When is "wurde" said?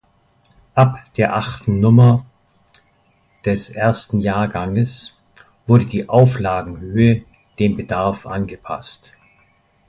5.67-5.85